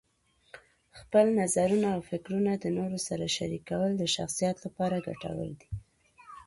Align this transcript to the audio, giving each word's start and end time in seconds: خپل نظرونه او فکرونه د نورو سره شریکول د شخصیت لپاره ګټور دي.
خپل 0.99 1.25
نظرونه 1.41 1.87
او 1.95 2.01
فکرونه 2.09 2.51
د 2.57 2.65
نورو 2.77 2.99
سره 3.07 3.25
شریکول 3.37 3.91
د 3.97 4.03
شخصیت 4.15 4.57
لپاره 4.65 5.03
ګټور 5.07 5.49
دي. 5.59 5.69